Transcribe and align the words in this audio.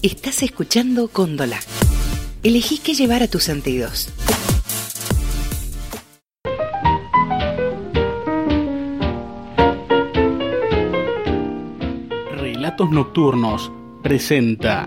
Estás 0.00 0.44
escuchando 0.44 1.08
Cóndola. 1.08 1.58
Elegí 2.44 2.78
qué 2.78 2.94
llevar 2.94 3.24
a 3.24 3.26
tus 3.26 3.42
sentidos. 3.42 4.10
Relatos 12.36 12.92
Nocturnos 12.92 13.72
presenta 14.00 14.86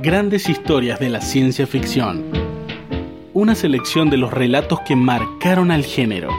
Grandes 0.00 0.48
historias 0.48 0.98
de 0.98 1.10
la 1.10 1.20
ciencia 1.20 1.66
ficción. 1.66 2.24
Una 3.34 3.54
selección 3.54 4.08
de 4.08 4.16
los 4.16 4.32
relatos 4.32 4.80
que 4.80 4.96
marcaron 4.96 5.70
al 5.70 5.84
género. 5.84 6.30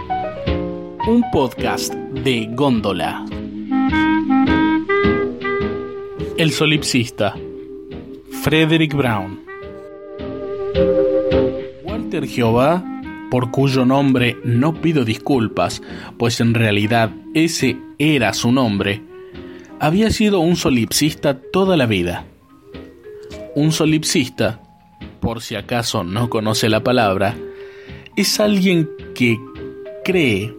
Un 1.07 1.23
podcast 1.31 1.93
de 1.93 2.49
Góndola. 2.55 3.23
El 6.39 6.51
solipsista. 6.51 7.35
Frederick 8.43 8.93
Brown. 8.93 9.39
Walter 11.85 12.27
Jehová, 12.27 12.83
por 13.31 13.51
cuyo 13.51 13.85
nombre 13.85 14.35
no 14.43 14.81
pido 14.81 15.05
disculpas, 15.05 15.81
pues 16.17 16.41
en 16.41 16.53
realidad 16.53 17.09
ese 17.33 17.77
era 17.97 18.33
su 18.33 18.51
nombre, 18.51 19.01
había 19.79 20.09
sido 20.09 20.41
un 20.41 20.57
solipsista 20.57 21.39
toda 21.39 21.77
la 21.77 21.85
vida. 21.85 22.25
Un 23.55 23.71
solipsista, 23.71 24.61
por 25.21 25.41
si 25.41 25.55
acaso 25.55 26.03
no 26.03 26.29
conoce 26.29 26.67
la 26.67 26.83
palabra, 26.83 27.37
es 28.17 28.41
alguien 28.41 28.89
que 29.15 29.39
cree 30.03 30.53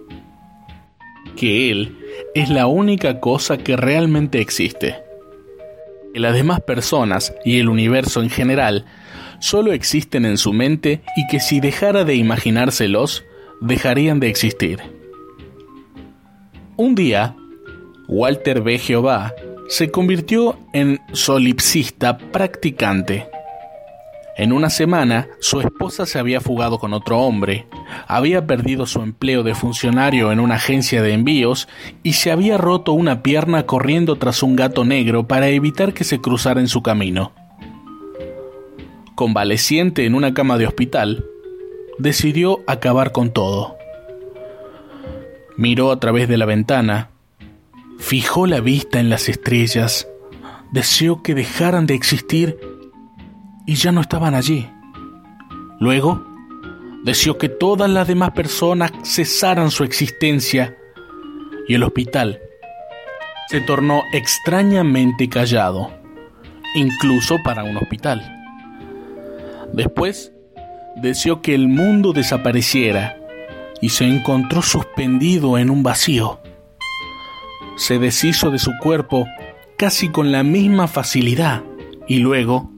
que 1.37 1.71
él 1.71 1.99
es 2.35 2.49
la 2.49 2.67
única 2.67 3.21
cosa 3.21 3.59
que 3.59 3.77
realmente 3.77 4.41
existe. 4.41 5.04
Que 6.15 6.21
las 6.21 6.33
demás 6.33 6.61
personas 6.61 7.35
y 7.45 7.59
el 7.59 7.69
universo 7.69 8.23
en 8.23 8.31
general 8.31 8.85
solo 9.41 9.73
existen 9.73 10.25
en 10.25 10.39
su 10.39 10.53
mente 10.53 11.03
y 11.17 11.27
que 11.27 11.41
si 11.41 11.59
dejara 11.59 12.05
de 12.05 12.15
imaginárselos, 12.15 13.25
dejarían 13.61 14.21
de 14.21 14.29
existir. 14.29 14.81
Un 16.77 16.95
día, 16.95 17.35
Walter 18.07 18.63
B. 18.63 18.79
Jehová 18.79 19.35
se 19.69 19.91
convirtió 19.91 20.57
en 20.73 21.01
solipsista 21.13 22.17
practicante. 22.17 23.27
En 24.37 24.53
una 24.53 24.69
semana, 24.69 25.29
su 25.39 25.61
esposa 25.61 26.07
se 26.07 26.19
había 26.19 26.41
fugado 26.41 26.81
con 26.81 26.93
otro 26.93 27.21
hombre, 27.21 27.67
había 28.09 28.47
perdido 28.49 28.85
su 28.85 29.01
empleo 29.01 29.45
de 29.45 29.55
funcionario 29.55 30.33
en 30.33 30.41
una 30.41 30.57
agencia 30.57 31.03
de 31.03 31.13
envíos 31.13 31.69
y 32.03 32.15
se 32.15 32.33
había 32.33 32.59
roto 32.59 32.93
una 32.95 33.23
pierna 33.23 33.65
corriendo 33.65 34.17
tras 34.17 34.43
un 34.43 34.57
gato 34.57 34.85
negro 34.85 35.29
para 35.29 35.49
evitar 35.49 35.95
que 35.95 36.03
se 36.03 36.21
cruzara 36.21 36.61
en 36.61 36.67
su 36.67 36.83
camino. 36.83 37.33
Convaleciente 39.15 40.05
en 40.05 40.17
una 40.17 40.35
cama 40.35 40.59
de 40.59 40.67
hospital, 40.67 41.25
decidió 41.99 42.59
acabar 42.67 43.13
con 43.13 43.31
todo. 43.31 43.77
Miró 45.57 45.93
a 45.93 46.01
través 46.01 46.29
de 46.29 46.39
la 46.39 46.47
ventana, 46.47 47.11
fijó 47.99 48.49
la 48.49 48.59
vista 48.59 48.99
en 48.99 49.11
las 49.11 49.29
estrellas, 49.29 50.09
deseó 50.73 51.23
que 51.23 51.37
dejaran 51.37 51.87
de 51.87 51.95
existir 51.95 52.74
y 53.67 53.75
ya 53.75 53.93
no 53.93 54.01
estaban 54.01 54.35
allí. 54.35 54.69
Luego, 55.81 56.25
deseó 57.05 57.39
que 57.39 57.49
todas 57.49 57.91
las 57.91 58.09
demás 58.09 58.31
personas 58.31 58.93
cesaran 59.05 59.71
su 59.71 59.85
existencia 59.85 60.77
y 61.69 61.75
el 61.75 61.83
hospital 61.83 62.41
se 63.49 63.61
tornó 63.61 64.03
extrañamente 64.13 65.29
callado, 65.29 65.91
incluso 66.75 67.37
para 67.45 67.65
un 67.65 67.77
hospital. 67.77 68.23
Después, 69.73 70.33
deseó 70.97 71.43
que 71.43 71.55
el 71.55 71.69
mundo 71.69 72.13
desapareciera 72.13 73.19
y 73.81 73.91
se 73.91 74.07
encontró 74.07 74.63
suspendido 74.63 75.59
en 75.59 75.69
un 75.71 75.83
vacío. 75.83 76.41
Se 77.77 77.99
deshizo 77.99 78.51
de 78.51 78.59
su 78.59 78.73
cuerpo 78.81 79.27
casi 79.77 80.09
con 80.09 80.33
la 80.33 80.43
misma 80.43 80.87
facilidad 80.87 81.65
y 82.07 82.19
luego 82.19 82.71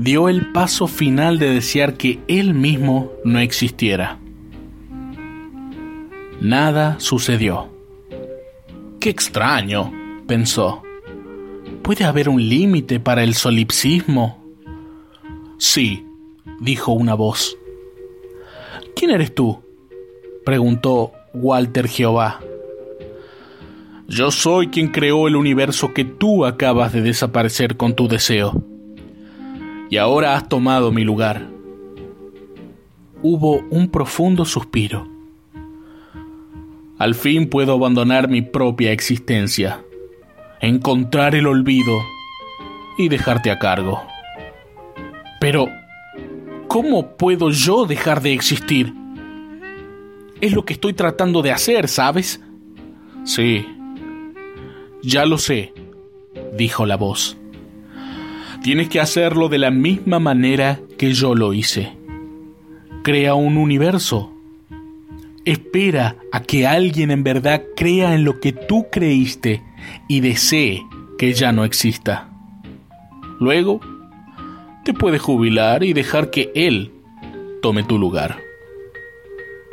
dio 0.00 0.28
el 0.28 0.52
paso 0.52 0.86
final 0.86 1.40
de 1.40 1.54
desear 1.54 1.94
que 1.94 2.20
él 2.28 2.54
mismo 2.54 3.10
no 3.24 3.40
existiera. 3.40 4.20
Nada 6.40 7.00
sucedió. 7.00 7.68
Qué 9.00 9.10
extraño, 9.10 9.92
pensó. 10.28 10.84
¿Puede 11.82 12.04
haber 12.04 12.28
un 12.28 12.48
límite 12.48 13.00
para 13.00 13.24
el 13.24 13.34
solipsismo? 13.34 14.40
Sí, 15.58 16.06
dijo 16.60 16.92
una 16.92 17.14
voz. 17.14 17.58
¿Quién 18.94 19.10
eres 19.10 19.34
tú? 19.34 19.60
preguntó 20.44 21.10
Walter 21.34 21.88
Jehová. 21.88 22.38
Yo 24.06 24.30
soy 24.30 24.68
quien 24.68 24.92
creó 24.92 25.26
el 25.26 25.34
universo 25.34 25.92
que 25.92 26.04
tú 26.04 26.46
acabas 26.46 26.92
de 26.92 27.02
desaparecer 27.02 27.76
con 27.76 27.96
tu 27.96 28.06
deseo 28.06 28.67
y 29.90 29.96
ahora 29.96 30.36
has 30.36 30.48
tomado 30.48 30.92
mi 30.92 31.04
lugar. 31.04 31.48
Hubo 33.22 33.64
un 33.70 33.88
profundo 33.88 34.44
suspiro. 34.44 35.08
Al 36.98 37.14
fin 37.14 37.48
puedo 37.48 37.74
abandonar 37.74 38.28
mi 38.28 38.42
propia 38.42 38.92
existencia, 38.92 39.84
encontrar 40.60 41.34
el 41.34 41.46
olvido 41.46 41.96
y 42.96 43.08
dejarte 43.08 43.50
a 43.50 43.58
cargo. 43.58 44.02
Pero, 45.40 45.68
¿cómo 46.66 47.16
puedo 47.16 47.50
yo 47.50 47.86
dejar 47.86 48.20
de 48.20 48.32
existir? 48.32 48.92
Es 50.40 50.52
lo 50.52 50.64
que 50.64 50.74
estoy 50.74 50.92
tratando 50.92 51.42
de 51.42 51.52
hacer, 51.52 51.88
¿sabes? 51.88 52.40
Sí, 53.24 53.64
ya 55.02 55.24
lo 55.26 55.38
sé, 55.38 55.72
dijo 56.56 56.86
la 56.86 56.96
voz. 56.96 57.36
Tienes 58.62 58.88
que 58.88 59.00
hacerlo 59.00 59.48
de 59.48 59.58
la 59.58 59.70
misma 59.70 60.18
manera 60.18 60.80
que 60.98 61.12
yo 61.12 61.34
lo 61.34 61.52
hice. 61.52 61.92
Crea 63.02 63.34
un 63.34 63.56
universo. 63.56 64.32
Espera 65.44 66.16
a 66.32 66.42
que 66.42 66.66
alguien 66.66 67.10
en 67.10 67.22
verdad 67.22 67.62
crea 67.76 68.14
en 68.14 68.24
lo 68.24 68.40
que 68.40 68.52
tú 68.52 68.86
creíste 68.90 69.62
y 70.08 70.20
desee 70.20 70.84
que 71.18 71.32
ya 71.32 71.52
no 71.52 71.64
exista. 71.64 72.28
Luego, 73.38 73.80
te 74.84 74.92
puedes 74.92 75.22
jubilar 75.22 75.84
y 75.84 75.92
dejar 75.92 76.30
que 76.30 76.50
él 76.54 76.92
tome 77.62 77.84
tu 77.84 77.98
lugar. 77.98 78.40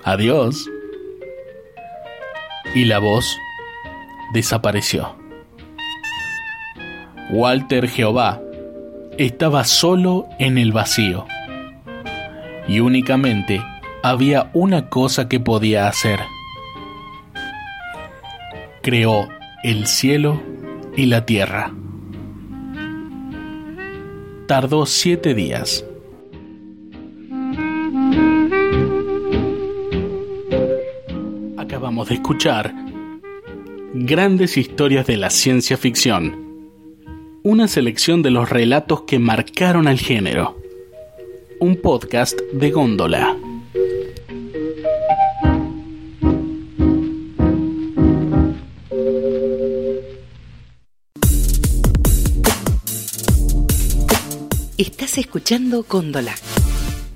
Adiós. 0.03 0.69
Y 2.75 2.85
la 2.85 2.99
voz 2.99 3.35
desapareció. 4.33 5.15
Walter 7.31 7.87
Jehová 7.87 8.41
estaba 9.17 9.63
solo 9.63 10.27
en 10.39 10.57
el 10.57 10.71
vacío. 10.71 11.25
Y 12.67 12.79
únicamente 12.79 13.61
había 14.03 14.49
una 14.53 14.89
cosa 14.89 15.27
que 15.27 15.39
podía 15.39 15.87
hacer. 15.87 16.19
Creó 18.81 19.27
el 19.63 19.87
cielo 19.87 20.41
y 20.95 21.07
la 21.07 21.25
tierra. 21.25 21.73
Tardó 24.47 24.85
siete 24.85 25.33
días. 25.33 25.85
Acabamos 31.57 32.09
de 32.09 32.15
escuchar 32.15 32.73
grandes 33.93 34.57
historias 34.57 35.07
de 35.07 35.17
la 35.17 35.29
ciencia 35.29 35.77
ficción 35.77 36.44
una 37.45 37.67
selección 37.67 38.23
de 38.23 38.31
los 38.31 38.49
relatos 38.49 39.03
que 39.03 39.19
marcaron 39.19 39.87
al 39.87 39.99
género. 39.99 40.59
Un 41.59 41.75
podcast 41.75 42.35
de 42.51 42.71
góndola. 42.71 43.37
Estás 54.79 55.19
escuchando 55.19 55.85
Góndola. 55.87 56.33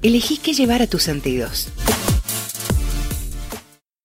Elegí 0.03 0.37
qué 0.37 0.53
llevar 0.53 0.83
a 0.83 0.87
tus 0.87 1.01
sentidos. 1.01 1.69